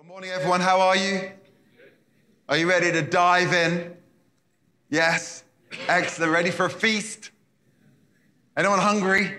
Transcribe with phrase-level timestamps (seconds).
[0.00, 0.62] Good morning, everyone.
[0.62, 1.30] How are you?
[2.48, 3.94] Are you ready to dive in?
[4.88, 5.44] Yes.
[5.88, 6.32] Excellent.
[6.32, 7.32] Ready for a feast?
[8.56, 9.30] Anyone hungry?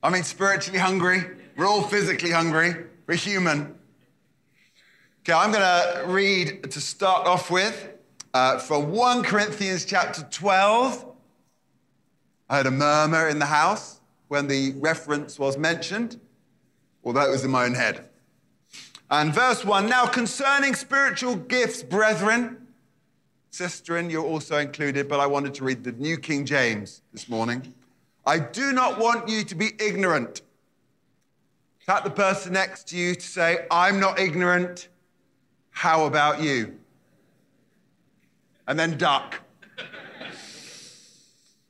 [0.00, 1.24] I mean, spiritually hungry.
[1.56, 2.86] We're all physically hungry.
[3.08, 3.74] We're human.
[5.22, 7.94] Okay, I'm going to read to start off with
[8.32, 11.04] uh, from 1 Corinthians chapter 12.
[12.48, 16.20] I heard a murmur in the house when the reference was mentioned,
[17.02, 18.08] although it was in my own head.
[19.14, 22.66] And verse 1 Now concerning spiritual gifts, brethren,
[23.52, 27.74] sisterin, you're also included, but I wanted to read the New King James this morning.
[28.26, 30.42] I do not want you to be ignorant.
[31.86, 34.88] Tap the person next to you to say, I'm not ignorant.
[35.70, 36.76] How about you?
[38.66, 39.42] And then duck.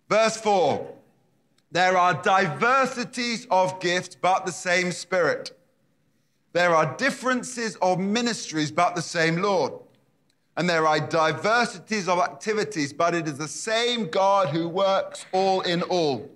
[0.08, 0.94] Verse 4
[1.72, 5.54] There are diversities of gifts, but the same Spirit.
[6.54, 9.72] There are differences of ministries, but the same Lord.
[10.56, 15.62] And there are diversities of activities, but it is the same God who works all
[15.62, 16.30] in all.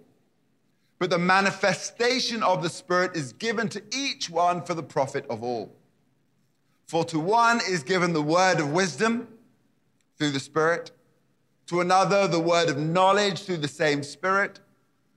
[0.98, 5.44] But the manifestation of the Spirit is given to each one for the profit of
[5.44, 5.72] all.
[6.88, 9.28] For to one is given the word of wisdom
[10.18, 10.90] through the Spirit,
[11.66, 14.58] to another the word of knowledge through the same Spirit,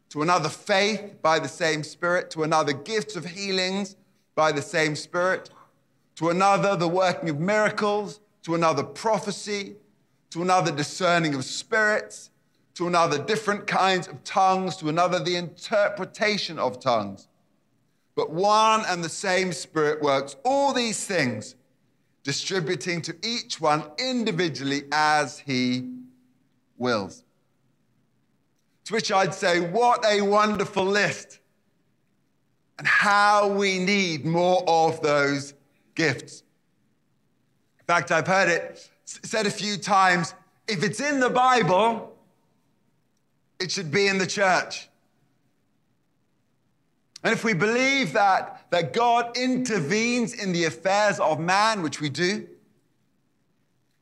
[0.09, 3.95] to another faith by the same Spirit, to another gifts of healings
[4.41, 5.51] by the same Spirit,
[6.15, 9.75] to another the working of miracles, to another prophecy,
[10.31, 12.31] to another discerning of spirits,
[12.73, 17.27] to another different kinds of tongues, to another the interpretation of tongues.
[18.15, 21.53] But one and the same Spirit works all these things,
[22.23, 25.87] distributing to each one individually as he
[26.79, 27.23] wills.
[28.85, 31.40] To which I'd say, what a wonderful list
[32.81, 35.53] and how we need more of those
[35.93, 36.41] gifts.
[37.79, 40.33] In fact, I've heard it said a few times
[40.67, 42.11] if it's in the Bible,
[43.59, 44.89] it should be in the church.
[47.23, 52.09] And if we believe that, that God intervenes in the affairs of man, which we
[52.09, 52.47] do,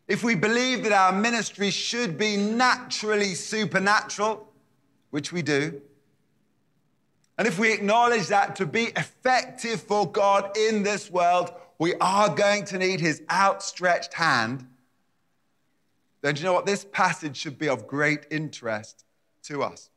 [0.08, 4.48] if we believe that our ministry should be naturally supernatural,
[5.10, 5.82] which we do,
[7.40, 12.28] and if we acknowledge that to be effective for God in this world, we are
[12.28, 14.68] going to need his outstretched hand,
[16.22, 16.66] then do you know what?
[16.66, 19.06] This passage should be of great interest
[19.44, 19.90] to us.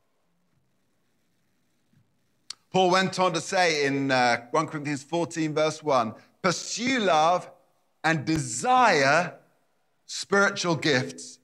[2.71, 7.51] Paul went on to say in uh, 1 Corinthians 14, verse 1 pursue love
[8.05, 9.33] and desire
[10.05, 11.39] spiritual gifts,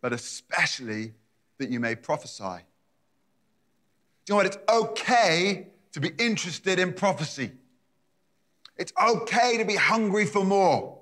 [0.00, 1.12] but especially
[1.58, 2.62] that you may prophesy
[4.28, 4.46] you know what?
[4.46, 7.52] It's okay to be interested in prophecy.
[8.76, 10.98] It's okay to be hungry for more.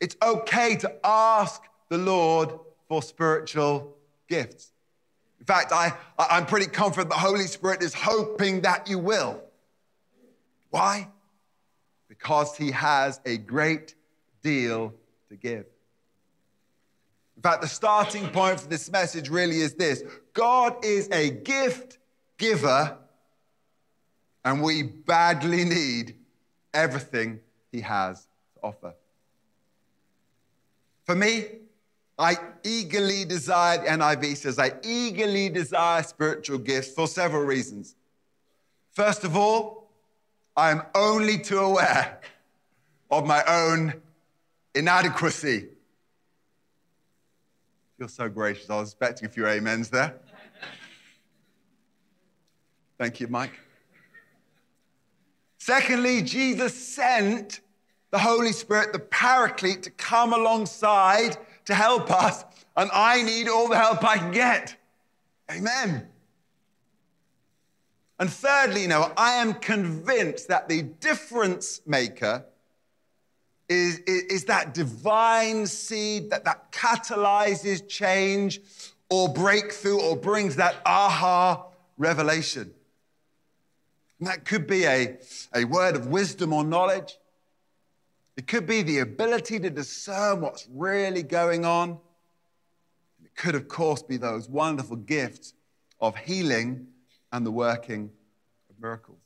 [0.00, 2.50] It's okay to ask the Lord
[2.88, 3.96] for spiritual
[4.28, 4.72] gifts.
[5.38, 9.42] In fact, I, I'm pretty confident the Holy Spirit is hoping that you will.
[10.70, 11.08] Why?
[12.08, 13.94] Because He has a great
[14.42, 14.94] deal
[15.28, 15.66] to give.
[17.36, 20.02] In fact, the starting point for this message really is this
[20.32, 21.97] God is a gift
[22.38, 22.96] giver,
[24.44, 26.16] and we badly need
[26.72, 27.40] everything
[27.70, 28.94] He has to offer.
[31.04, 31.44] For me,
[32.18, 37.94] I eagerly desire, the NIV says, I eagerly desire spiritual gifts for several reasons.
[38.92, 39.90] First of all,
[40.56, 42.20] I am only too aware
[43.10, 43.94] of my own
[44.74, 45.68] inadequacy
[47.98, 48.70] you're so gracious.
[48.70, 50.14] I was expecting a few amens there.
[52.98, 53.52] Thank you, Mike.
[55.58, 57.60] Secondly, Jesus sent
[58.10, 61.36] the Holy Spirit, the Paraclete, to come alongside
[61.66, 62.44] to help us,
[62.76, 64.74] and I need all the help I can get.
[65.50, 66.08] Amen.
[68.18, 72.44] And thirdly, you know, I am convinced that the difference maker
[73.68, 78.60] is, is, is that divine seed that, that catalyzes change
[79.08, 81.66] or breakthrough or brings that aha
[81.96, 82.72] revelation.
[84.18, 85.18] And that could be a,
[85.54, 87.18] a word of wisdom or knowledge.
[88.36, 91.98] It could be the ability to discern what's really going on.
[93.24, 95.54] It could, of course, be those wonderful gifts
[96.00, 96.88] of healing
[97.32, 98.10] and the working
[98.70, 99.18] of miracles.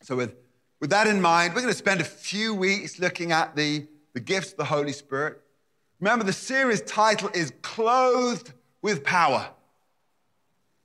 [0.00, 0.34] So, with
[0.82, 4.20] with that in mind, we're going to spend a few weeks looking at the, the
[4.20, 5.40] gifts of the Holy Spirit.
[6.00, 8.52] Remember, the series title is Clothed
[8.82, 9.48] with Power.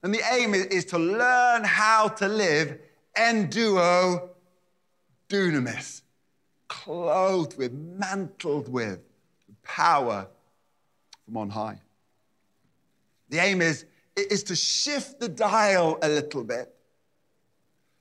[0.04, 2.80] And the aim is, to learn how to live
[3.16, 4.30] enduo
[5.28, 6.02] dunamis,
[6.68, 9.00] clothed with, mantled with
[9.64, 10.28] power
[11.26, 11.82] from on high.
[13.30, 13.86] The aim is,
[14.16, 16.74] is to shift the dial a little bit.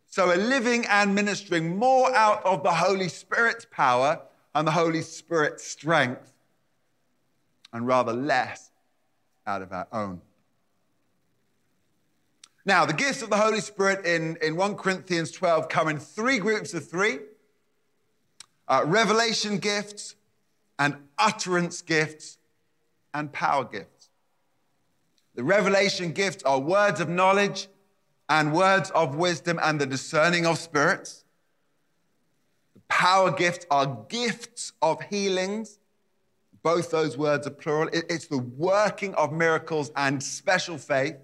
[0.08, 4.20] So, a living and ministering more out of the Holy Spirit's power
[4.54, 6.32] and the Holy Spirit's strength,
[7.72, 8.70] and rather less
[9.46, 10.22] out of our own.
[12.66, 16.40] Now, the gifts of the Holy Spirit in, in 1 Corinthians 12 come in three
[16.40, 17.20] groups of three
[18.66, 20.16] uh, revelation gifts,
[20.76, 22.38] and utterance gifts,
[23.14, 24.10] and power gifts.
[25.36, 27.68] The revelation gifts are words of knowledge
[28.28, 31.24] and words of wisdom and the discerning of spirits.
[32.74, 35.78] The power gifts are gifts of healings.
[36.64, 37.88] Both those words are plural.
[37.92, 41.16] It's the working of miracles and special faith.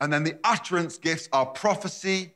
[0.00, 2.34] And then the utterance gifts are prophecy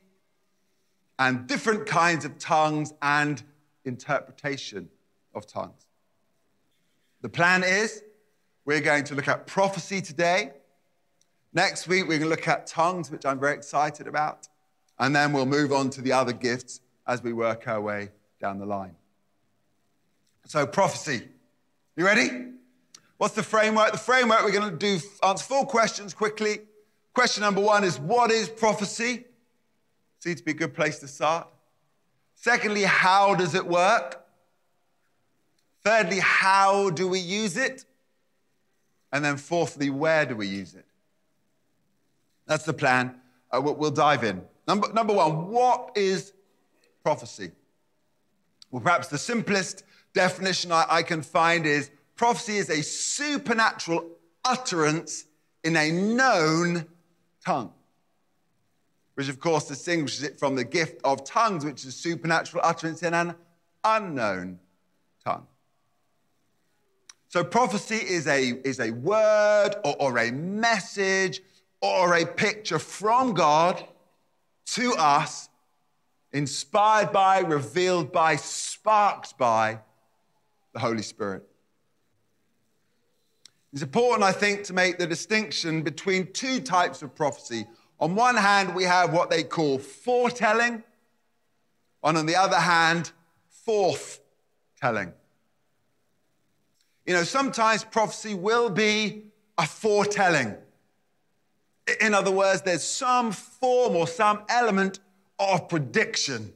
[1.19, 3.41] and different kinds of tongues and
[3.85, 4.89] interpretation
[5.35, 5.85] of tongues.
[7.21, 8.03] The plan is
[8.65, 10.51] we're going to look at prophecy today.
[11.53, 14.47] Next week, we're going to look at tongues, which I'm very excited about.
[14.97, 18.09] And then we'll move on to the other gifts as we work our way
[18.39, 18.95] down the line.
[20.45, 21.27] So, prophecy.
[21.95, 22.29] You ready?
[23.17, 23.91] What's the framework?
[23.91, 26.61] The framework, we're going to do answer four questions quickly
[27.13, 29.25] Question number one is what is prophecy?
[30.19, 31.47] Seems to be a good place to start.
[32.35, 34.25] Secondly, how does it work?
[35.83, 37.85] Thirdly, how do we use it?
[39.11, 40.85] And then fourthly, where do we use it?
[42.47, 43.15] That's the plan.
[43.51, 44.41] Uh, we'll dive in.
[44.67, 46.33] Number, number one, what is
[47.03, 47.51] prophecy?
[48.69, 54.05] Well, perhaps the simplest definition I, I can find is prophecy is a supernatural
[54.45, 55.25] utterance
[55.63, 56.85] in a known
[57.45, 57.71] tongue,
[59.15, 63.13] which of course distinguishes it from the gift of tongues, which is supernatural utterance in
[63.13, 63.35] an
[63.83, 64.59] unknown
[65.23, 65.47] tongue.
[67.27, 71.41] So prophecy is a, is a word or, or a message
[71.79, 73.83] or a picture from God
[74.65, 75.49] to us,
[76.33, 79.79] inspired by, revealed by, sparked by
[80.73, 81.47] the Holy Spirit.
[83.73, 87.65] It's important, I think, to make the distinction between two types of prophecy.
[87.99, 90.83] On one hand, we have what they call foretelling,
[92.03, 93.11] and on the other hand,
[93.65, 95.13] forthtelling.
[97.05, 99.23] You know, sometimes prophecy will be
[99.57, 100.55] a foretelling.
[102.01, 104.99] In other words, there's some form or some element
[105.39, 106.53] of prediction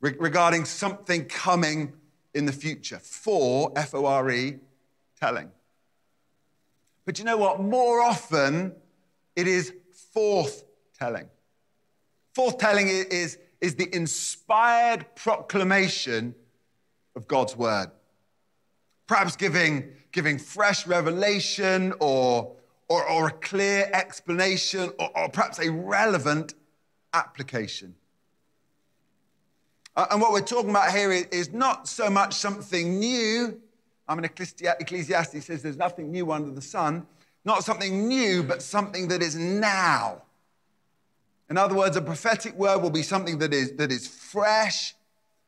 [0.00, 1.92] regarding something coming
[2.34, 2.98] in the future.
[2.98, 4.56] For, F O R E,
[5.18, 5.50] telling.
[7.04, 7.60] But you know what?
[7.60, 8.74] More often,
[9.36, 9.72] it is
[10.14, 11.28] forthtelling.
[12.36, 16.34] Forthtelling is, is the inspired proclamation
[17.14, 17.90] of God's word.
[19.06, 22.56] Perhaps giving, giving fresh revelation or,
[22.88, 26.54] or, or a clear explanation or, or perhaps a relevant
[27.12, 27.94] application.
[29.96, 33.60] And what we're talking about here is not so much something new
[34.06, 37.06] I mean, Ecclesiastes says there's nothing new under the sun.
[37.44, 40.22] Not something new, but something that is now.
[41.50, 44.94] In other words, a prophetic word will be something that is, that is fresh,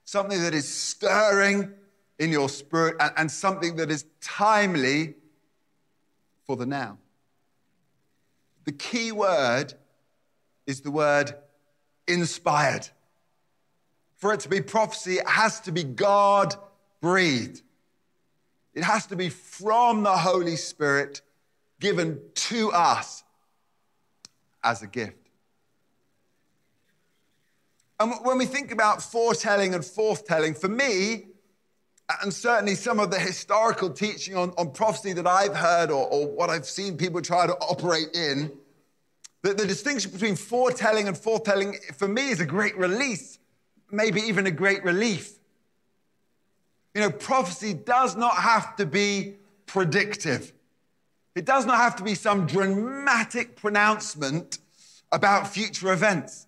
[0.05, 1.73] something that is stirring
[2.19, 5.15] in your spirit, and, and something that is timely
[6.47, 6.99] for the now.
[8.65, 9.75] The key word
[10.67, 11.35] is the word
[12.07, 12.89] inspired.
[14.17, 16.55] For it to be prophecy, it has to be God
[17.01, 17.63] breathed.
[18.77, 21.23] It has to be from the Holy Spirit
[21.81, 23.25] given to us
[24.63, 25.31] as a gift.
[27.99, 31.29] And when we think about foretelling and forthtelling, for me,
[32.23, 36.27] and certainly some of the historical teaching on, on prophecy that I've heard or, or,
[36.29, 38.53] what I've seen people try to operate in,
[39.41, 43.39] the, the distinction between foretelling and forthtelling for me is a great release,
[43.91, 45.36] maybe even a great relief.
[46.97, 49.35] You know, prophecy does not have to be
[49.67, 50.55] predictive.
[51.35, 54.61] It does not have to be some dramatic pronouncement
[55.13, 56.47] about future events.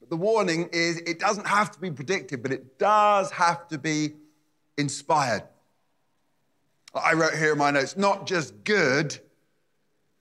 [0.00, 3.76] But the warning is it doesn't have to be predictive, but it does have to
[3.76, 4.14] be
[4.78, 5.42] inspired.
[6.94, 9.18] I wrote here in my notes, not just good,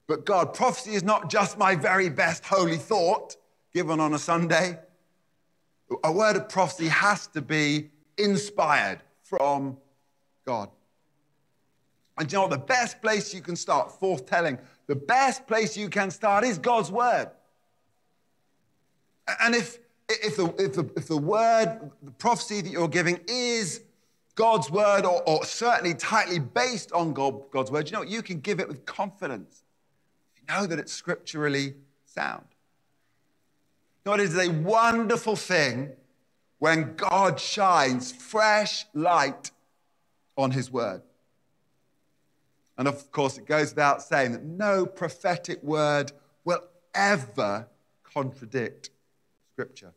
[0.05, 0.53] but God.
[0.53, 3.37] Prophecy is not just my very best holy thought
[3.73, 4.79] given on a Sunday.
[6.03, 9.77] A word of prophecy has to be inspired from
[10.45, 10.69] God.
[12.17, 16.09] And you know The best place you can start, forthtelling, the best place you can
[16.09, 17.29] start is God's word.
[19.41, 23.81] And if, if the, if the, if the word, the prophecy that you're giving is
[24.35, 28.39] God's word or, or certainly tightly based on God, God's word, you know, you can
[28.39, 29.63] give it with confidence.
[30.37, 32.45] You know that it's scripturally sound.
[34.05, 35.91] You know, it is a wonderful thing
[36.59, 39.51] when God shines fresh light
[40.37, 41.01] on his word.
[42.77, 46.11] And of course, it goes without saying that no prophetic word
[46.45, 46.61] will
[46.93, 47.67] ever
[48.03, 48.91] contradict
[49.53, 49.93] Scripture.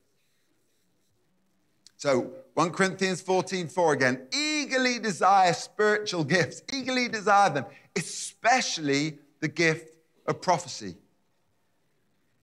[1.97, 9.49] So 1 Corinthians 14, 4 again, eagerly desire spiritual gifts, eagerly desire them, especially the
[9.49, 10.97] gift of prophecy.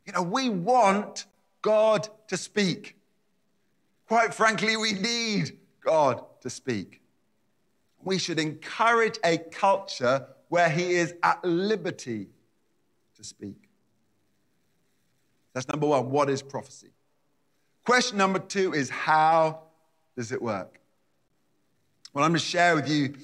[0.05, 1.25] You know, we want
[1.63, 2.97] God to speak.
[4.07, 7.01] Quite frankly, we need God to speak.
[8.03, 12.27] We should encourage a culture where He is at liberty
[13.17, 13.69] to speak.
[15.53, 16.09] That's number one.
[16.09, 16.91] What is prophecy?
[17.83, 19.63] Question number two is how
[20.15, 20.79] does it work?
[22.13, 23.15] Well, I'm going to share with you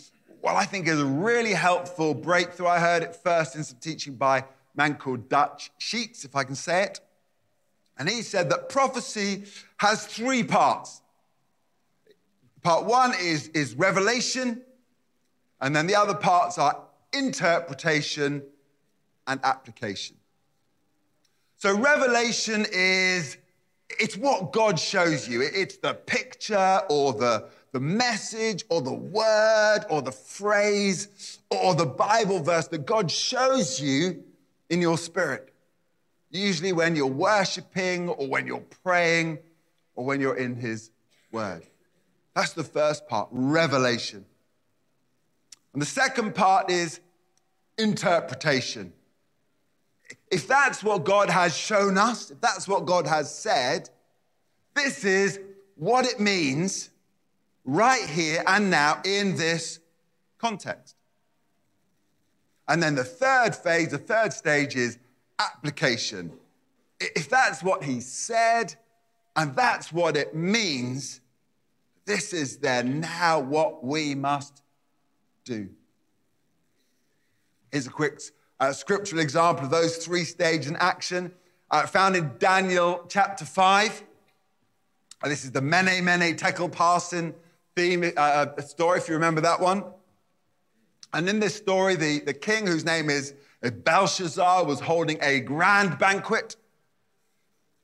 [0.42, 2.68] what I think is a really helpful breakthrough.
[2.68, 4.44] I heard it first in some teaching by a
[4.76, 7.00] man called Dutch Sheets, if I can say it.
[7.98, 9.46] And he said that prophecy
[9.84, 11.02] has three parts.
[12.62, 14.62] Part one is, is revelation,
[15.60, 16.80] and then the other parts are
[17.12, 18.44] interpretation
[19.28, 20.16] and application.
[21.58, 23.36] So, revelation is
[23.90, 25.42] it's what God shows you.
[25.42, 31.86] It's the picture or the, the message or the word or the phrase or the
[31.86, 34.24] Bible verse that God shows you
[34.70, 35.54] in your spirit.
[36.32, 39.40] Usually when you're worshiping or when you're praying
[39.96, 40.92] or when you're in His
[41.32, 41.64] Word.
[42.36, 44.26] That's the first part, revelation.
[45.74, 47.00] And the second part is
[47.78, 48.94] interpretation.
[50.32, 53.90] If that's what God has shown us, if that's what God has said,
[54.76, 55.40] this is
[55.76, 56.90] what it means
[57.66, 59.80] right here and now in this
[60.38, 60.96] context.
[62.68, 64.98] And then the third phase, the third stage is
[65.40, 66.32] application.
[67.00, 68.76] If that's what he said
[69.36, 71.22] and that's what it means,
[72.06, 74.62] this is then now what we must
[75.46, 75.70] do.
[77.72, 78.22] Here's a quick
[78.60, 81.32] uh, scriptural example of those three stages in action,
[81.72, 84.04] uh, found in Daniel chapter 5.
[85.24, 87.34] Uh, this is the Mene, Mene, Tekel, Parsin
[87.76, 89.84] theme uh, uh, story, if you remember that one.
[91.14, 95.98] And in this story, the, the king, whose name is Belshazzar, was holding a grand
[95.98, 96.56] banquet.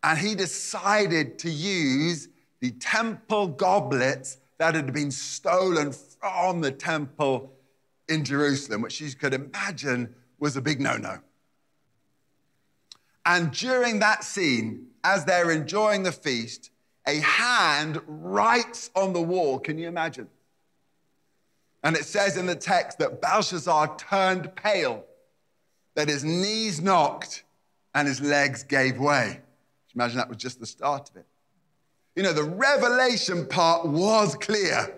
[0.04, 2.30] And he decided to use
[2.62, 7.54] the temple goblets that had been stolen from the temple
[8.08, 11.20] in Jerusalem, which you could imagine was a big no no.
[13.26, 16.72] And during that scene, as they're enjoying the feast,
[17.08, 19.60] a hand writes on the wall.
[19.60, 20.28] Can you imagine?
[21.84, 25.06] And it says in the text that Belshazzar turned pale,
[25.96, 27.44] that his knees knocked
[27.94, 29.42] and his legs gave way.
[30.00, 31.26] Imagine that was just the start of it.
[32.16, 34.96] You know, the revelation part was clear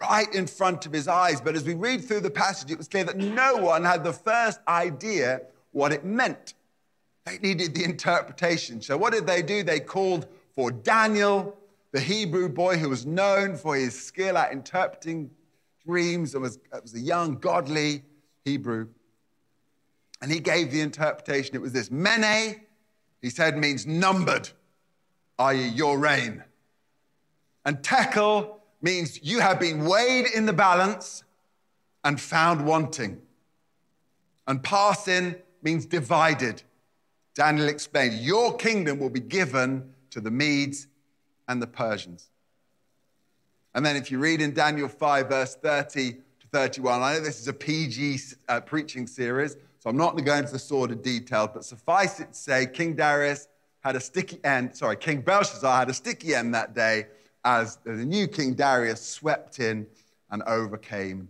[0.00, 1.40] right in front of his eyes.
[1.40, 4.12] But as we read through the passage, it was clear that no one had the
[4.12, 5.40] first idea
[5.72, 6.54] what it meant.
[7.24, 8.80] They needed the interpretation.
[8.80, 9.64] So, what did they do?
[9.64, 11.58] They called for Daniel,
[11.90, 15.32] the Hebrew boy who was known for his skill at interpreting
[15.84, 18.04] dreams and was, uh, was a young, godly
[18.44, 18.86] Hebrew.
[20.22, 21.56] And he gave the interpretation.
[21.56, 22.60] It was this Mene,
[23.24, 24.50] he said, means numbered,
[25.38, 26.44] i.e., your reign.
[27.64, 31.24] And Tekel means you have been weighed in the balance
[32.04, 33.22] and found wanting.
[34.46, 36.64] And Parsin means divided.
[37.34, 40.86] Daniel explained, Your kingdom will be given to the Medes
[41.48, 42.28] and the Persians.
[43.74, 47.40] And then if you read in Daniel 5, verse 30 to 31, I know this
[47.40, 48.18] is a PG
[48.50, 51.62] uh, preaching series, so I'm not going to go into the sort of detail, but
[51.62, 53.48] suffice it to say, King Darius
[53.80, 57.08] had a sticky end, sorry, King Belshazzar had a sticky end that day
[57.44, 59.86] as the new King Darius swept in
[60.30, 61.28] and overcame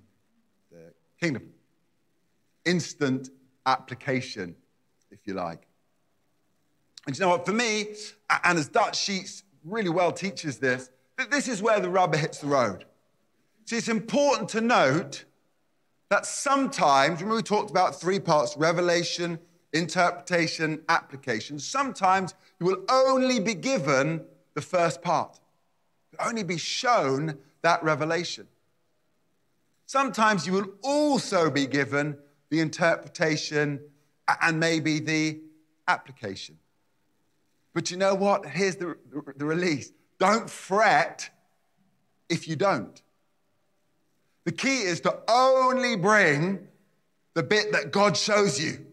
[0.70, 1.50] the kingdom.
[2.64, 3.30] Instant
[3.66, 4.54] application,
[5.10, 5.66] if you like.
[7.08, 7.44] And you know what?
[7.44, 7.88] For me,
[8.44, 10.90] and as Dutch Sheets really well teaches this,
[11.28, 12.84] this is where the rubber hits the road.
[13.64, 15.24] See, it's important to note
[16.14, 19.36] that sometimes, remember we talked about three parts revelation,
[19.72, 21.58] interpretation, application.
[21.58, 25.40] Sometimes you will only be given the first part
[26.20, 28.46] only be shown that revelation.
[29.86, 32.16] Sometimes you will also be given
[32.48, 33.80] the interpretation
[34.40, 35.40] and maybe the
[35.88, 36.56] application.
[37.72, 38.46] But you know what?
[38.46, 38.96] Here's the,
[39.36, 39.90] the release
[40.20, 41.28] don't fret
[42.28, 43.02] if you don't.
[44.44, 46.68] The key is to only bring
[47.34, 48.86] the bit that God shows you,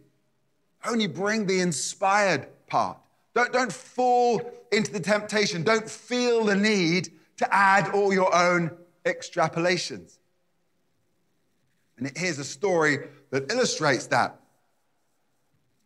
[0.85, 2.97] only bring the inspired part.
[3.33, 4.41] Don't, don't fall
[4.71, 5.63] into the temptation.
[5.63, 8.71] Don't feel the need to add all your own
[9.05, 10.17] extrapolations.
[11.97, 14.39] And here's a story that illustrates that.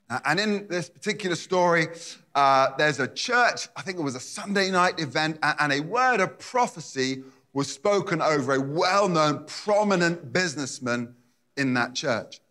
[0.09, 1.87] Uh, and in this particular story,
[2.35, 6.19] uh, there's a church, I think it was a Sunday night event, and a word
[6.19, 7.23] of prophecy
[7.55, 11.15] was spoken over a well known, prominent businessman
[11.55, 12.41] in that church.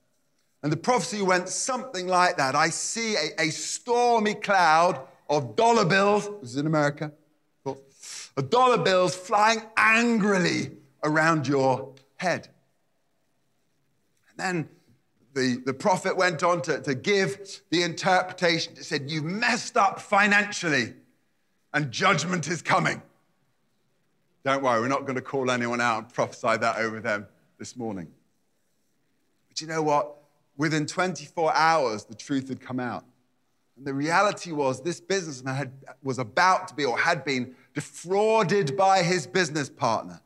[0.63, 5.85] And the prophecy went something like that I see a, a stormy cloud of dollar
[5.85, 7.13] bills, this is in America,
[7.67, 12.49] of dollar bills flying angrily around your head.
[14.31, 14.69] And then
[15.35, 18.73] the, the prophet went on to, to give the interpretation.
[18.73, 20.95] It said, You've messed up financially
[21.75, 23.03] and judgment is coming.
[24.45, 27.27] Don't worry, we're not going to call anyone out and prophesy that over them
[27.59, 28.09] this morning.
[29.49, 30.17] But you know what?
[30.57, 33.05] Within 24 hours, the truth had come out.
[33.77, 35.73] And the reality was, this businessman had,
[36.03, 40.21] was about to be or had been defrauded by his business partner.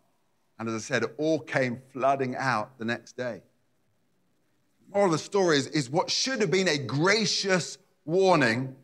[0.58, 3.40] And as I said, it all came flooding out the next day.
[4.80, 8.74] The moral of the story is, is what should have been a gracious warning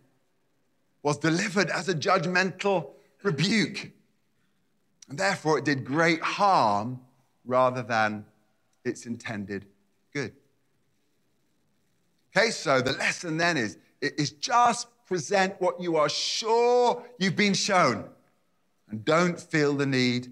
[1.02, 2.90] was delivered as a judgmental
[3.22, 3.90] rebuke.
[5.08, 7.00] And therefore, it did great harm
[7.44, 8.24] rather than
[8.84, 9.66] its intended
[10.12, 10.32] good.
[12.36, 17.54] Okay, so the lesson then is, is just present what you are sure you've been
[17.54, 18.08] shown
[18.88, 20.30] and don't feel the need to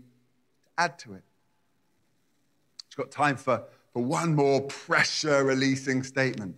[0.79, 1.23] add to it.
[2.87, 6.57] It's got time for, for one more pressure releasing statement.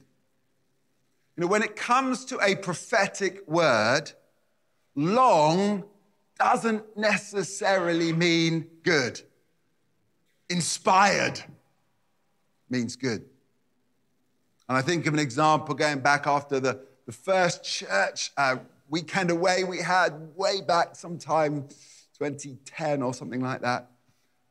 [1.37, 4.13] You know, when it comes to a prophetic word,
[4.95, 5.85] long
[6.45, 9.19] doesn't necessarily mean good.
[10.51, 11.43] Inspired
[12.69, 13.25] means good.
[14.69, 18.57] And I think of an example going back after the, the first church uh,
[18.91, 21.67] weekend away we had way back sometime
[22.19, 23.91] 2010 or something like that.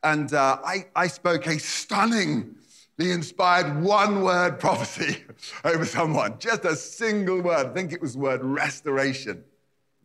[0.02, 2.56] And uh, I, I spoke a stunning,
[2.96, 5.22] the inspired one word prophecy
[5.64, 7.68] over someone, just a single word.
[7.68, 9.44] I think it was the word restoration.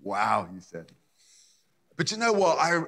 [0.04, 0.92] Wow, he said.
[2.00, 2.58] But you know what?
[2.60, 2.84] I, uh,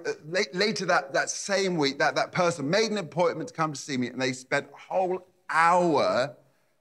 [0.54, 3.97] later that, that same week, that, that person made an appointment to come to see
[3.97, 6.34] me, and they spent a whole hour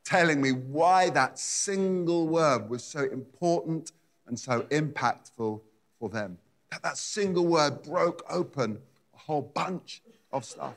[0.05, 3.90] telling me why that single word was so important
[4.29, 5.61] and so impactful
[5.99, 6.38] for them.
[6.71, 8.79] That, that single word broke open
[9.12, 10.01] a whole bunch
[10.33, 10.77] of stuff.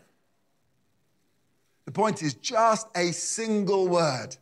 [1.85, 4.35] The point is just a single word,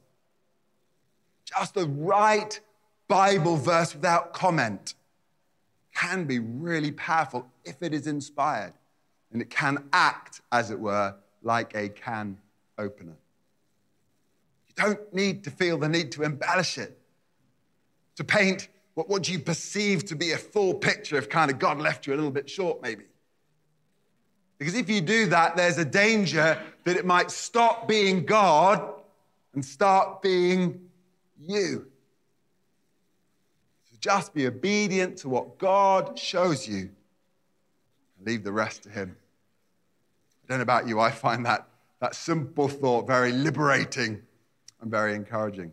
[1.43, 2.57] just the right
[3.09, 4.95] Bible verse without comment
[6.01, 8.73] can be really powerful if it is inspired.
[9.31, 12.37] And it can act, as it were, like a can
[12.77, 13.15] opener.
[14.67, 16.97] You don't need to feel the need to embellish it,
[18.15, 21.79] to paint what, what you perceive to be a full picture of kind of God
[21.79, 23.05] left you a little bit short, maybe.
[24.57, 28.83] Because if you do that, there's a danger that it might stop being God
[29.53, 30.89] and start being
[31.39, 31.90] you.
[34.01, 36.89] Just be obedient to what God shows you
[38.17, 39.15] and leave the rest to Him.
[40.43, 41.67] I don't know about you, I find that,
[41.99, 44.23] that simple thought very liberating
[44.81, 45.71] and very encouraging.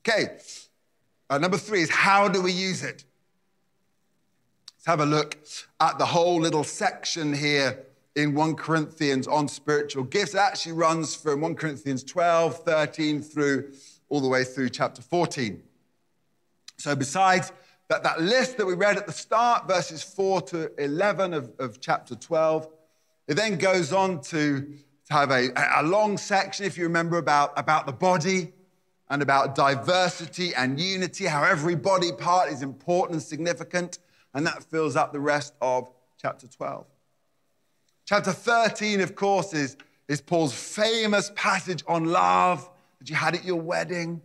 [0.00, 0.38] Okay,
[1.30, 3.04] uh, number three is how do we use it?
[4.74, 5.38] Let's have a look
[5.78, 7.84] at the whole little section here
[8.16, 10.34] in 1 Corinthians on spiritual gifts.
[10.34, 13.72] It actually runs from 1 Corinthians 12, 13 through
[14.08, 15.62] all the way through chapter 14.
[16.80, 17.52] So, besides
[17.88, 21.78] that, that list that we read at the start, verses 4 to 11 of, of
[21.78, 22.68] chapter 12,
[23.28, 24.60] it then goes on to,
[25.06, 28.54] to have a, a long section, if you remember, about, about the body
[29.10, 33.98] and about diversity and unity, how every body part is important and significant.
[34.32, 36.86] And that fills up the rest of chapter 12.
[38.06, 39.76] Chapter 13, of course, is,
[40.08, 44.22] is Paul's famous passage on love that you had at your wedding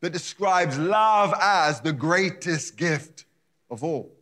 [0.00, 3.24] that describes love as the greatest gift
[3.70, 4.12] of all.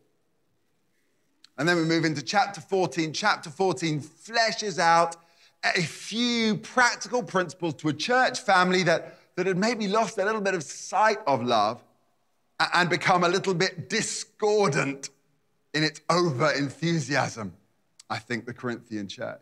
[1.58, 3.12] And then we move into chapter 14.
[3.12, 5.16] Chapter 14 fleshes out
[5.64, 10.40] a few practical principles to a church family that, that had maybe lost a little
[10.40, 11.82] bit of sight of love
[12.74, 15.10] and become a little bit discordant
[15.74, 17.52] in its over enthusiasm,
[18.08, 19.40] I think, the Corinthian church.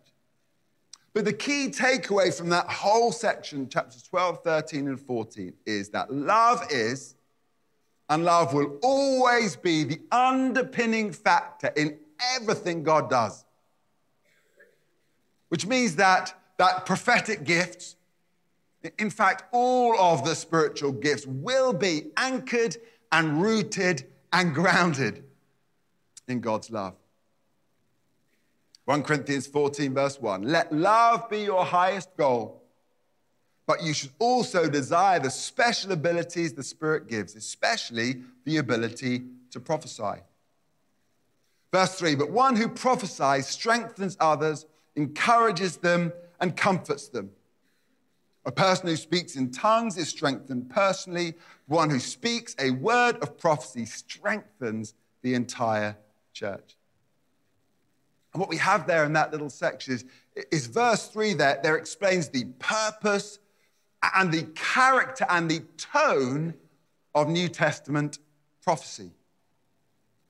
[1.15, 6.13] But the key takeaway from that whole section, chapters 12, 13, and 14, is that
[6.13, 7.15] love is
[8.11, 11.97] And love will always be the underpinning factor in
[12.37, 13.45] everything God does.
[15.49, 17.97] Which means that, that prophetic gifts,
[18.99, 22.77] in fact, all of the spiritual gifts will be anchored
[23.13, 25.25] and rooted and grounded
[26.29, 26.95] in God's love.
[28.85, 32.63] 1 Corinthians 14, verse 1 Let love be your highest goal,
[33.67, 39.61] but you should also desire the special abilities the Spirit gives, especially the ability to
[39.61, 40.21] prophesy.
[41.73, 44.67] Verse 3 But one who prophesies strengthens others,
[44.97, 47.31] encourages them, and comforts them.
[48.47, 51.35] A person who speaks in tongues is strengthened personally.
[51.67, 54.93] One who speaks a word of prophecy strengthens
[55.23, 55.97] the entire
[56.35, 56.77] church.
[58.35, 60.05] And what we have there in that little section is,
[60.51, 63.39] is verse 3 there, there explains the purpose
[64.17, 66.55] and the character and the tone
[67.15, 68.19] of New Testament
[68.61, 69.13] prophecy,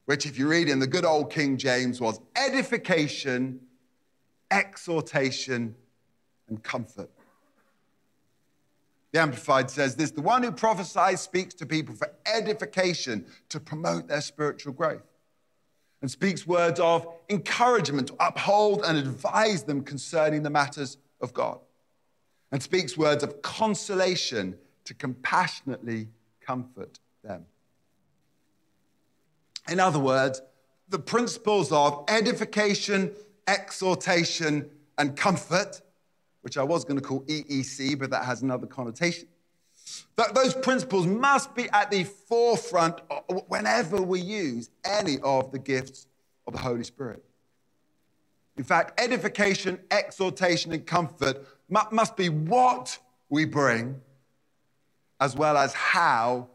[0.04, 3.58] which, if you read in the good old King James, was edification,
[4.50, 5.74] exhortation,
[6.48, 7.10] and comfort.
[9.12, 14.08] The Amplified says this the one who prophesies speaks to people for edification, to promote
[14.08, 15.13] their spiritual growth
[16.04, 21.58] and speaks words of encouragement to uphold and advise them concerning the matters of God,
[22.52, 26.08] and speaks words of consolation to compassionately
[26.42, 27.46] comfort them.
[29.70, 30.42] In other words,
[30.90, 33.10] the principles of edification,
[33.48, 35.80] exhortation, and comfort,
[36.42, 39.26] which I was going to call EEC, but that has another connotation,
[40.34, 46.06] those principles must be at the forefront uh, whenever we use any of the gifts
[46.46, 47.24] of the Holy Spirit.
[48.56, 54.00] In fact, edification, exhortation, and comfort must be what we bring
[55.20, 56.48] as well as how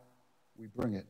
[0.57, 1.05] we bring it.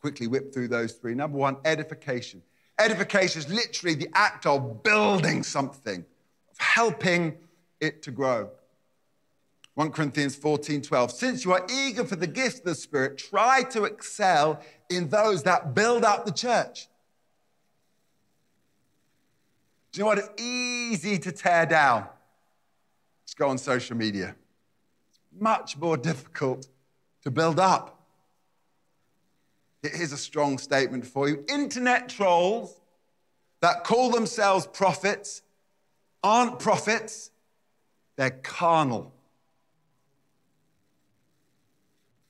[0.00, 1.14] Quickly whip through those three.
[1.14, 2.42] Number one, edification.
[2.78, 6.04] Edification is literally the act of building something,
[6.50, 7.36] of helping
[7.80, 8.50] it to grow.
[9.74, 11.10] 1 Corinthians 14 12.
[11.12, 15.42] Since you are eager for the gifts of the Spirit, try to excel in those
[15.44, 16.88] that build up the church.
[19.92, 20.18] Do you know what?
[20.18, 22.06] It's easy to tear down.
[23.22, 24.34] Let's go on social media.
[25.10, 26.66] It's much more difficult
[27.22, 27.98] to build up.
[29.82, 32.80] Here's a strong statement for you internet trolls
[33.60, 35.42] that call themselves prophets
[36.22, 37.30] aren't prophets,
[38.16, 39.12] they're carnal.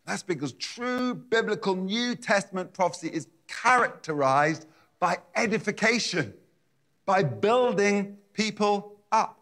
[0.06, 4.66] That's because true biblical New Testament prophecy is characterized
[4.98, 6.34] by edification,
[7.06, 9.38] by building people up.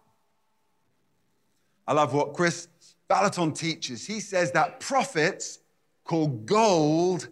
[1.87, 2.69] I love what Kris
[3.09, 4.07] Vallotton teaches.
[4.07, 5.61] He says that prophets
[6.05, 7.29] call gold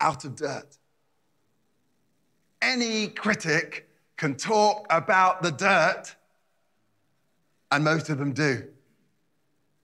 [0.00, 0.78] out of dirt.
[2.62, 6.14] Any critic can talk about the dirt,
[7.70, 8.68] and most of them do.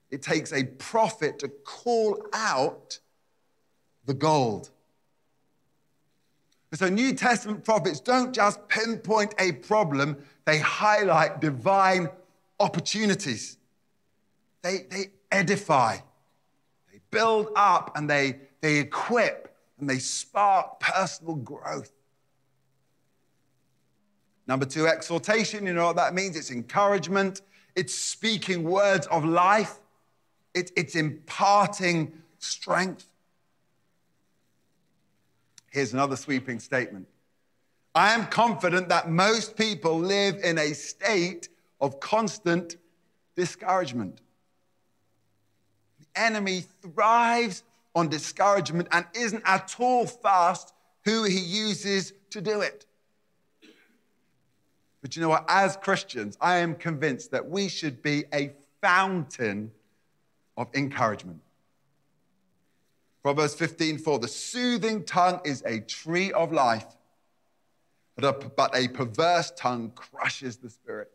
[0.09, 2.99] It takes a prophet to call out
[4.05, 4.69] the gold.
[6.73, 12.09] So, New Testament prophets don't just pinpoint a problem, they highlight divine
[12.59, 13.57] opportunities.
[14.61, 15.97] They, they edify,
[16.91, 21.91] they build up, and they, they equip, and they spark personal growth.
[24.45, 25.65] Number two, exhortation.
[25.65, 26.35] You know what that means?
[26.35, 27.41] It's encouragement,
[27.75, 29.79] it's speaking words of life
[30.53, 33.07] it, it's imparting strength.
[35.71, 37.07] Here's another sweeping statement
[37.93, 41.49] I am confident that most people live in a state
[41.81, 42.77] of constant
[43.35, 44.21] discouragement.
[45.99, 47.63] The enemy thrives
[47.95, 50.73] on discouragement and isn't at all fast
[51.05, 52.85] who he uses to do it.
[55.01, 55.45] But you know what?
[55.47, 59.71] As Christians, I am convinced that we should be a fountain
[60.57, 61.39] of encouragement.
[63.21, 66.97] Proverbs 15:4 The soothing tongue is a tree of life,
[68.15, 71.11] but a, but a perverse tongue crushes the spirit.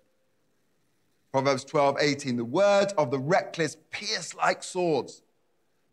[1.32, 5.22] Proverbs 12:18 The words of the reckless pierce like swords,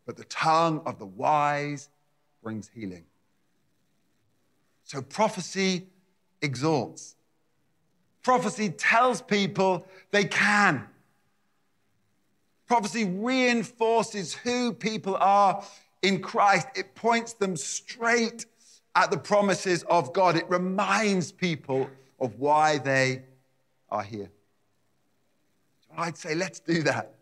[0.06, 1.88] but the tongue of the wise
[2.42, 3.06] brings healing.
[4.84, 5.86] So prophecy
[6.42, 7.16] exhorts.
[8.22, 10.89] Prophecy tells people they can.
[12.70, 15.64] Prophecy reinforces who people are
[16.02, 16.68] in Christ.
[16.76, 18.46] It points them straight
[18.94, 20.36] at the promises of God.
[20.36, 23.22] It reminds people of why they
[23.90, 24.30] are here.
[25.98, 27.16] I'd say, let's do that.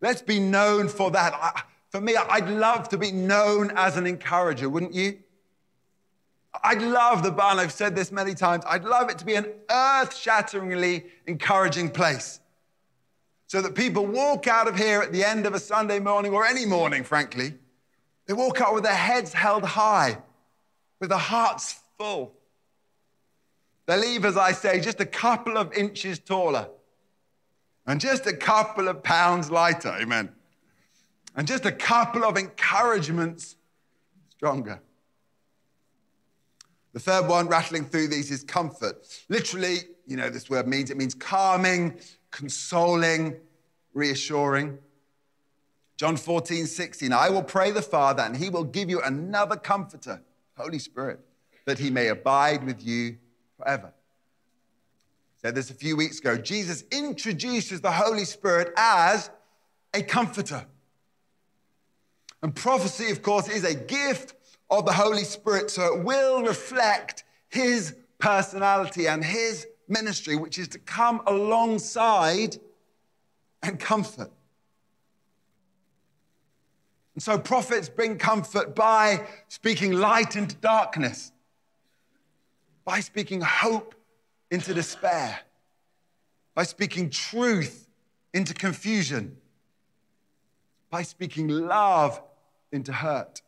[0.00, 1.66] Let's be known for that.
[1.88, 5.18] For me, I'd love to be known as an encourager, wouldn't you?
[6.62, 9.52] I'd love the barn, I've said this many times, I'd love it to be an
[9.68, 12.38] earth shatteringly encouraging place.
[13.54, 16.44] So that people walk out of here at the end of a Sunday morning or
[16.44, 17.54] any morning, frankly,
[18.26, 20.18] they walk out with their heads held high,
[20.98, 22.34] with their hearts full.
[23.86, 26.68] They leave, as I say, just a couple of inches taller
[27.86, 30.30] and just a couple of pounds lighter, amen.
[31.36, 33.54] And just a couple of encouragements
[34.30, 34.82] stronger.
[36.92, 39.06] The third one, rattling through these, is comfort.
[39.28, 39.76] Literally,
[40.08, 42.00] you know, this word means it means calming,
[42.32, 43.36] consoling,
[43.94, 44.78] reassuring.
[45.96, 50.22] John 14, 16, I will pray the Father, and he will give you another comforter,
[50.58, 51.20] Holy Spirit,
[51.66, 53.16] that he may abide with you
[53.56, 53.94] forever.
[55.40, 56.36] Said this a few weeks ago.
[56.36, 59.30] Jesus introduces the Holy Spirit as
[59.92, 60.66] a comforter.
[62.42, 64.34] And prophecy, of course, is a gift
[64.70, 70.68] of the Holy Spirit, so it will reflect his personality and his ministry, which is
[70.68, 72.58] to come alongside
[73.66, 74.30] and comfort.
[77.14, 81.32] And so prophets bring comfort by speaking light into darkness,
[82.84, 83.94] by speaking hope
[84.50, 85.40] into despair,
[86.54, 87.88] by speaking truth
[88.32, 89.36] into confusion,
[90.90, 92.20] by speaking love
[92.72, 93.42] into hurt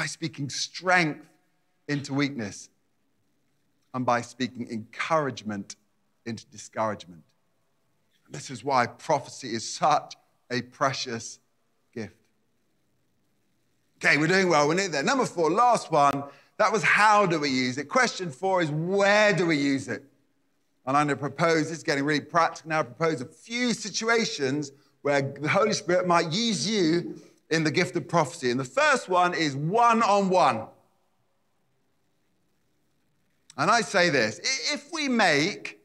[0.00, 1.28] by speaking strength
[1.86, 2.70] into weakness,
[3.92, 5.76] and by speaking encouragement
[6.24, 7.22] into discouragement.
[8.30, 10.14] This is why prophecy is such
[10.50, 11.40] a precious
[11.92, 12.14] gift.
[13.98, 14.68] Okay, we're doing well.
[14.68, 15.02] We're near there.
[15.02, 16.24] Number four, last one.
[16.58, 17.88] That was how do we use it?
[17.88, 20.04] Question four is where do we use it?
[20.86, 25.22] And I'm going to propose, is getting really practical now, propose a few situations where
[25.22, 28.50] the Holy Spirit might use you in the gift of prophecy.
[28.50, 30.66] And the first one is one on one.
[33.56, 34.40] And I say this
[34.72, 35.79] if we make,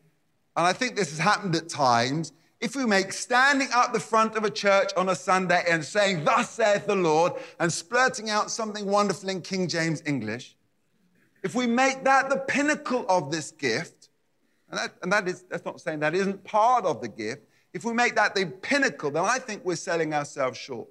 [0.56, 4.36] and I think this has happened at times, if we make standing up the front
[4.36, 8.50] of a church on a Sunday and saying, Thus saith the Lord, and splurting out
[8.50, 10.56] something wonderful in King James English,
[11.44, 14.10] if we make that the pinnacle of this gift,
[14.70, 17.84] and, that, and that is, that's not saying that isn't part of the gift, if
[17.84, 20.88] we make that the pinnacle, then I think we're selling ourselves short.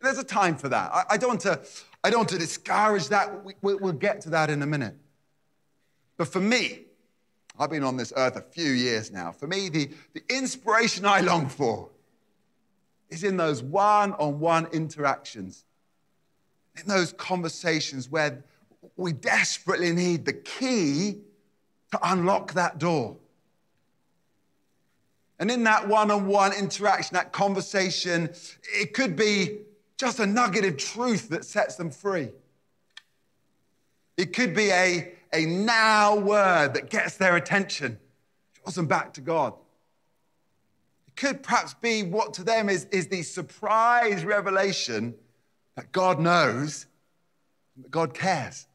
[0.00, 0.92] There's a time for that.
[0.92, 1.60] I, I don't, want to,
[2.04, 3.42] I don't want to discourage that.
[3.42, 4.94] We, we, we'll get to that in a minute.
[6.18, 6.84] But for me,
[7.58, 9.30] I've been on this earth a few years now.
[9.30, 11.88] For me, the, the inspiration I long for
[13.10, 15.64] is in those one on one interactions,
[16.76, 18.42] in those conversations where
[18.96, 21.18] we desperately need the key
[21.92, 23.16] to unlock that door.
[25.38, 28.30] And in that one on one interaction, that conversation,
[28.72, 29.60] it could be
[29.96, 32.30] just a nugget of truth that sets them free.
[34.16, 37.98] It could be a, a now word that gets their attention,
[38.62, 39.54] draws them back to God.
[41.08, 45.14] It could perhaps be what to them is, is the surprise revelation
[45.76, 46.86] that God knows,
[47.76, 48.66] that God cares.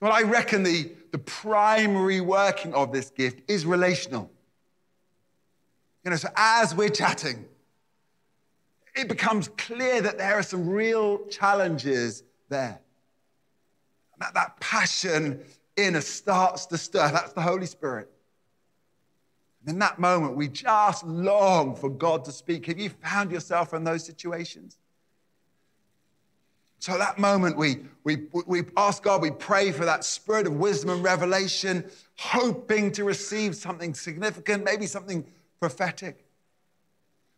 [0.00, 4.30] Well, I reckon the, the primary working of this gift is relational.
[6.04, 7.44] You know, so as we're chatting,
[8.94, 12.80] it becomes clear that there are some real challenges there.
[14.20, 15.42] That, that passion
[15.76, 17.10] in us starts to stir.
[17.10, 18.10] That's the Holy Spirit.
[19.60, 22.66] And in that moment, we just long for God to speak.
[22.66, 24.78] Have you found yourself in those situations?
[26.78, 30.88] So, that moment, we, we, we ask God, we pray for that spirit of wisdom
[30.88, 31.84] and revelation,
[32.16, 35.26] hoping to receive something significant, maybe something
[35.58, 36.24] prophetic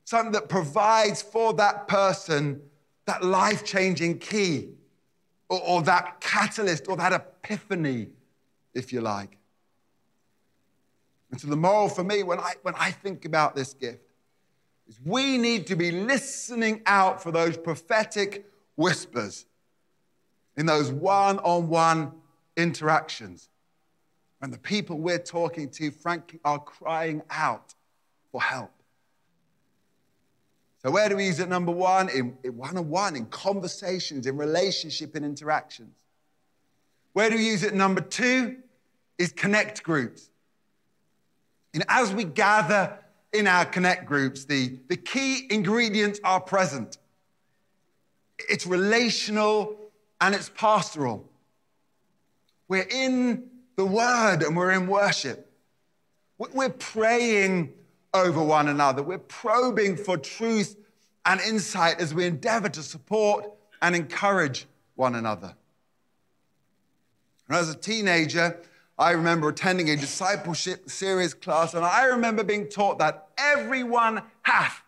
[0.05, 2.61] something that provides for that person
[3.07, 4.69] that life changing key
[5.53, 8.09] or, or, that catalyst or that epiphany,
[8.73, 9.37] if you like.
[11.31, 14.01] And so, the moral for me when I, when I think about this gift
[14.89, 19.45] is we need to be listening out for those prophetic whispers
[20.57, 22.13] in those one on one
[22.57, 23.51] interactions.
[24.39, 27.75] When the people we're talking to, frankly, are crying out
[28.31, 28.73] for help.
[30.85, 31.49] So, where do we use it?
[31.49, 35.95] Number one, in one on one, in conversations, in relationship, and interactions.
[37.13, 37.75] Where do we use it?
[37.75, 38.57] Number two
[39.19, 40.31] is connect groups.
[41.75, 42.99] And as we gather
[43.33, 46.99] in our connect groups, the, the key ingredients are present
[48.49, 49.77] it's relational
[50.21, 51.29] and it's pastoral.
[52.69, 55.51] We're in the word and we're in worship.
[56.39, 57.73] We're praying
[58.15, 59.03] over one another.
[59.03, 60.77] We're probing for truth
[61.25, 63.47] and insight as we endeavor to support
[63.81, 65.55] and encourage one another.
[67.49, 68.59] And as a teenager,
[68.99, 74.83] I remember attending a discipleship series class, and I remember being taught that everyone hath.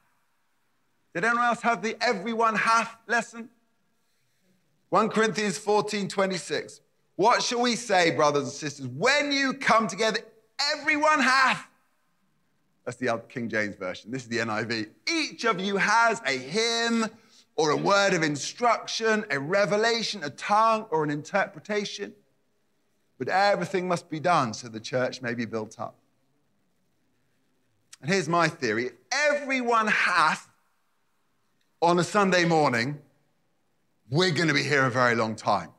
[1.15, 3.49] Did anyone else have the everyone hath lesson?
[4.91, 6.81] 1 Corinthians 14 26.
[7.17, 8.89] What shall we say, brothers and sisters?
[8.89, 10.19] When you come together,
[10.77, 11.67] everyone hath.
[12.85, 14.11] That's the King James Version.
[14.11, 14.89] This is the NIV.
[15.09, 17.07] Each of you has a hymn
[17.57, 22.13] or a word of instruction, a revelation, a tongue, or an interpretation.
[23.19, 25.97] But everything must be done so the church may be built up.
[28.03, 30.49] And here's my theory everyone hath
[31.81, 32.99] on a Sunday morning,
[34.11, 35.71] we're going to be here a very long time.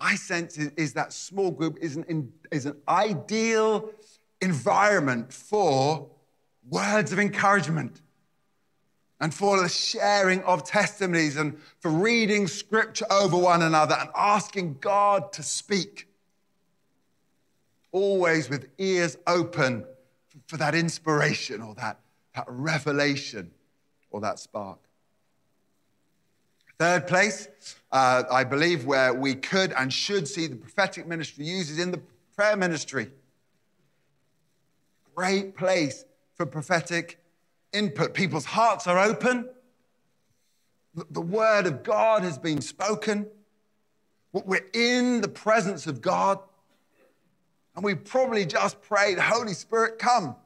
[0.00, 3.90] My sense is, is that small group is an, is an ideal
[4.40, 6.08] environment for
[6.68, 8.00] words of encouragement
[9.20, 14.76] and for the sharing of testimonies and for reading scripture over one another and asking
[14.80, 16.06] God to speak.
[17.90, 19.84] Always with ears open
[20.46, 21.98] for that inspiration or that,
[22.34, 23.50] that revelation
[24.10, 24.78] or that spark.
[26.78, 27.48] Third place,
[27.90, 31.90] uh, I believe, where we could and should see the prophetic ministry used is in
[31.90, 32.00] the
[32.36, 33.10] prayer ministry.
[35.18, 36.04] Great place
[36.36, 37.18] for prophetic
[37.72, 38.14] input.
[38.14, 39.48] People's hearts are open.
[41.10, 43.26] The word of God has been spoken.
[44.32, 46.38] We're in the presence of God.
[47.74, 50.36] And we probably just prayed, Holy Spirit, come.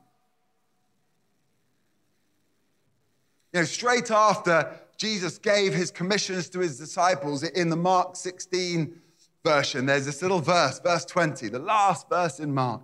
[3.53, 8.99] You know, straight after Jesus gave his commissions to his disciples in the Mark 16
[9.45, 12.81] version, there's this little verse, verse 20, the last verse in Mark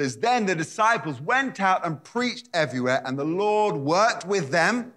[0.00, 4.92] says, Then the disciples went out and preached everywhere, and the Lord worked with them.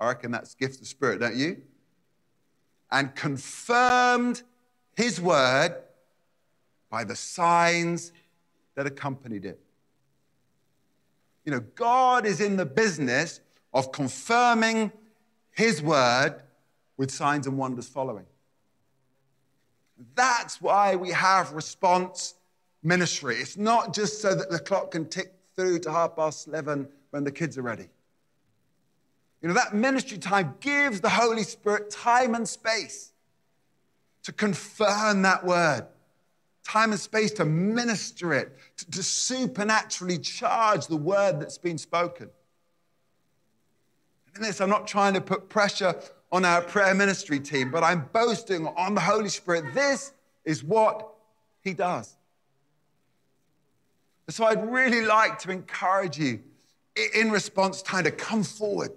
[0.00, 1.62] I reckon that's gifts of spirit, don't you?
[2.90, 4.42] And confirmed
[4.96, 5.76] his word
[6.90, 8.12] by the signs
[8.74, 9.60] that accompanied it.
[11.44, 13.40] You know, God is in the business
[13.72, 14.92] of confirming
[15.50, 16.42] his word
[16.96, 18.26] with signs and wonders following.
[20.14, 22.34] That's why we have response
[22.88, 23.36] ministry.
[23.36, 27.22] It's not just so that the clock can tick through to half past 11 when
[27.22, 27.88] the kids are ready.
[29.42, 33.12] You know, that ministry time gives the Holy Spirit time and space
[34.24, 35.86] to confirm that word,
[36.64, 42.28] time and space to minister it, to, to supernaturally charge the word that's been spoken.
[44.34, 45.94] In this, I'm not trying to put pressure
[46.30, 49.72] on our prayer ministry team, but I'm boasting on the Holy Spirit.
[49.72, 50.12] This
[50.44, 51.08] is what
[51.62, 52.17] He does.
[54.30, 56.40] So I'd really like to encourage you
[57.14, 58.92] in response time to come forward.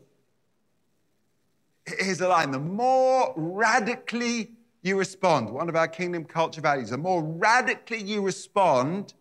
[1.85, 4.51] Here's a line the more radically
[4.83, 9.13] you respond, one of our kingdom culture values, the more radically you respond,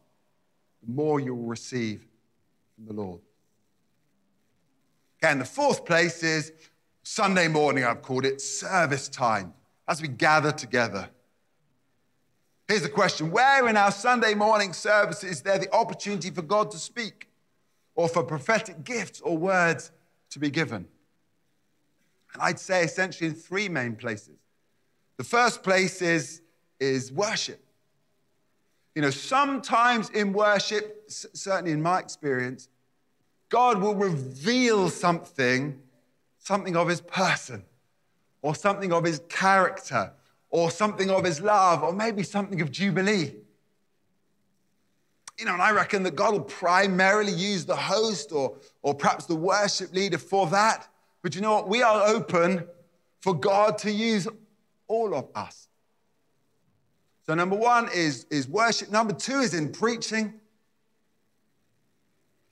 [0.83, 2.07] the more you'll receive
[2.75, 3.20] from the Lord.
[5.23, 6.53] Okay, and the fourth place is
[7.03, 9.53] Sunday morning, I've called it service time,
[9.87, 11.11] as we gather together.
[12.71, 16.71] Here's the question Where in our Sunday morning service is there the opportunity for God
[16.71, 17.29] to speak
[17.97, 19.91] or for prophetic gifts or words
[20.31, 20.87] to be given?
[22.33, 24.37] And I'd say essentially in three main places.
[25.17, 26.43] The first place is,
[26.79, 27.61] is worship.
[28.95, 32.69] You know, sometimes in worship, certainly in my experience,
[33.49, 35.77] God will reveal something,
[36.39, 37.65] something of his person
[38.43, 40.13] or something of his character
[40.51, 43.33] or something of his love, or maybe something of Jubilee.
[45.39, 49.27] You know, and I reckon that God will primarily use the host or, or perhaps
[49.27, 50.89] the worship leader for that.
[51.23, 51.69] But you know what?
[51.69, 52.67] We are open
[53.21, 54.29] for God to use
[54.89, 55.69] all of us.
[57.27, 58.91] So, number one is, is worship.
[58.91, 60.35] Number two is in preaching.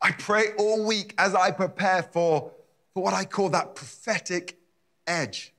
[0.01, 2.53] I pray all week as I prepare for,
[2.95, 4.57] for what I call that prophetic
[5.07, 5.53] edge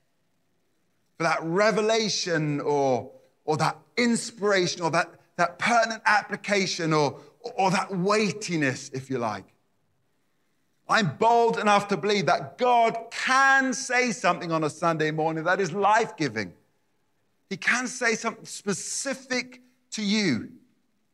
[1.20, 3.10] for that revelation or,
[3.44, 7.20] or that inspiration or that, that pertinent application or,
[7.58, 9.44] or that weightiness, if you like.
[10.88, 15.60] I'm bold enough to believe that God can say something on a Sunday morning that
[15.60, 16.54] is life giving.
[17.50, 19.60] He can say something specific
[19.90, 20.48] to you.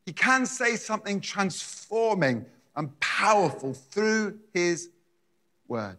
[0.04, 2.46] He can say something transforming
[2.76, 4.88] and powerful through His
[5.66, 5.96] word.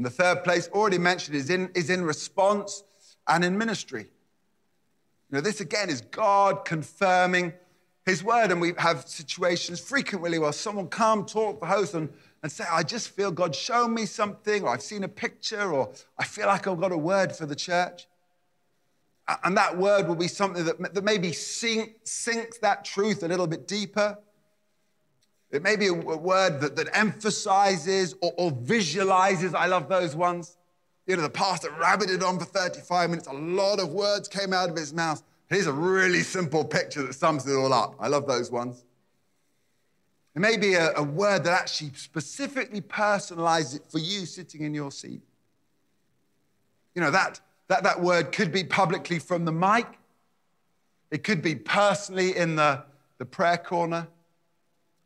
[0.00, 2.84] And the third place, already mentioned, is in, is in response
[3.28, 4.04] and in ministry.
[5.28, 7.52] You know, this again is God confirming
[8.06, 8.50] His word.
[8.50, 12.08] And we have situations frequently where someone come, talk the host, and,
[12.42, 15.92] and say, I just feel God show me something, or I've seen a picture, or
[16.16, 18.08] I feel like I've got a word for the church.
[19.44, 23.46] And that word will be something that, that maybe sink, sinks that truth a little
[23.46, 24.16] bit deeper.
[25.50, 29.54] It may be a, a word that, that emphasizes or, or visualizes.
[29.54, 30.56] I love those ones.
[31.06, 33.26] You know, the pastor rabbited on for 35 minutes.
[33.26, 35.22] A lot of words came out of his mouth.
[35.48, 37.96] Here's a really simple picture that sums it all up.
[37.98, 38.84] I love those ones.
[40.36, 44.72] It may be a, a word that actually specifically personalizes it for you sitting in
[44.72, 45.22] your seat.
[46.94, 49.86] You know, that, that, that word could be publicly from the mic,
[51.10, 52.84] it could be personally in the,
[53.18, 54.06] the prayer corner.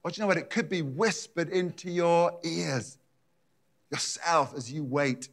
[0.05, 0.37] Do you know what?
[0.37, 2.99] It could be whispered into your ears
[3.91, 5.29] yourself as you wait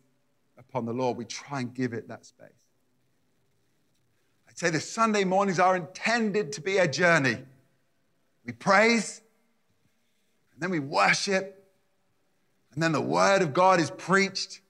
[0.57, 1.17] upon the Lord.
[1.17, 2.47] We try and give it that space.
[4.47, 7.37] I'd say the Sunday mornings are intended to be a journey.
[8.45, 9.21] We praise,
[10.53, 11.69] and then we worship,
[12.73, 14.61] and then the Word of God is preached,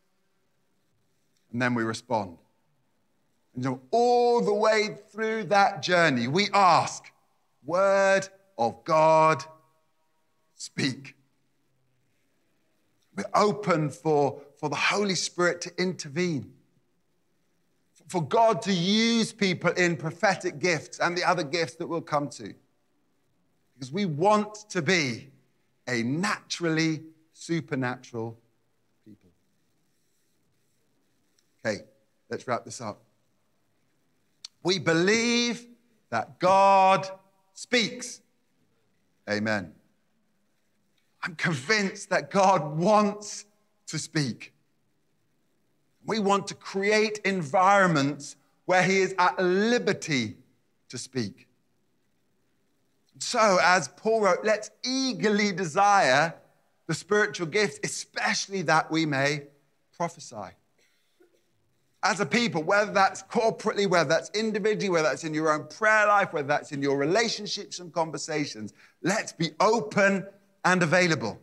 [1.52, 2.38] and then we respond.
[3.54, 7.04] And so all the way through that journey, we ask,
[7.66, 8.28] Word
[8.58, 9.44] of God,
[10.62, 11.16] speak.
[13.16, 16.54] We're open for, for the Holy Spirit to intervene,
[18.08, 22.30] for God to use people in prophetic gifts and the other gifts that we'll come
[22.30, 22.54] to.
[23.74, 25.32] Because we want to be
[25.88, 27.02] a naturally
[27.34, 28.38] supernatural
[29.04, 29.32] people.
[31.66, 31.86] Okay,
[32.30, 33.02] let's wrap this up.
[34.64, 35.66] We believe
[36.12, 37.10] that God
[37.56, 38.22] speaks.
[39.28, 39.74] Amen.
[41.24, 43.46] I'm convinced that God wants
[43.88, 44.54] to speak.
[46.06, 50.38] We want to create environments where He is at liberty
[50.90, 51.48] to speak.
[53.20, 56.34] So, as Paul wrote, let's eagerly desire
[56.88, 59.44] the spiritual gifts, especially that we may
[59.96, 60.56] prophesy.
[62.04, 66.08] As a people, whether that's corporately, whether that's individually, whether that's in your own prayer
[66.08, 70.26] life, whether that's in your relationships and conversations, let's be open
[70.64, 71.40] and available.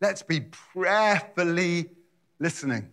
[0.00, 1.90] Let's be prayerfully
[2.38, 2.90] listening.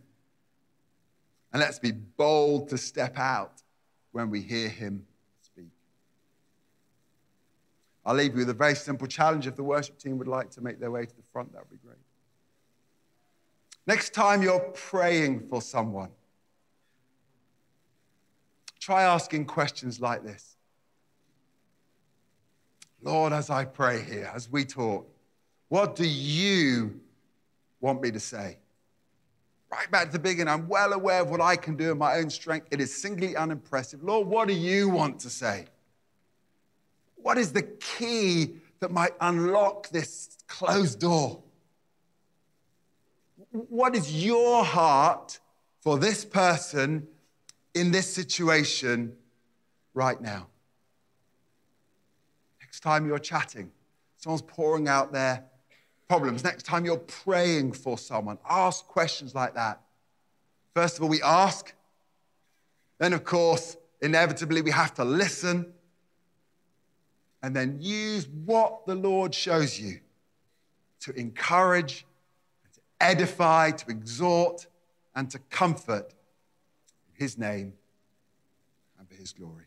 [1.53, 3.61] And let's be bold to step out
[4.11, 5.05] when we hear him
[5.41, 5.69] speak.
[8.05, 9.47] I'll leave you with a very simple challenge.
[9.47, 11.71] If the worship team would like to make their way to the front, that would
[11.71, 11.97] be great.
[13.85, 16.09] Next time you're praying for someone,
[18.81, 20.56] try asking questions like this
[23.01, 25.09] Lord, as I pray here, as we talk,
[25.69, 26.99] what do you
[27.79, 28.57] want me to say?
[29.71, 32.17] Right back to the beginning, I'm well aware of what I can do in my
[32.17, 32.67] own strength.
[32.71, 34.01] It is singly unimpressive.
[34.01, 35.65] Lord, what do you want to say?
[37.15, 41.41] What is the key that might unlock this closed door?
[43.51, 45.39] What is your heart
[45.81, 47.07] for this person
[47.73, 49.15] in this situation
[49.93, 50.47] right now?
[52.77, 53.71] Next time you're chatting,
[54.17, 55.43] someone's pouring out their
[56.07, 56.43] problems.
[56.43, 59.81] Next time you're praying for someone, ask questions like that.
[60.75, 61.73] First of all, we ask.
[62.99, 65.73] Then, of course, inevitably, we have to listen.
[67.41, 69.99] And then use what the Lord shows you
[70.99, 72.05] to encourage,
[72.75, 74.67] to edify, to exhort,
[75.15, 76.13] and to comfort
[77.09, 77.73] in His name
[78.99, 79.66] and for His glory.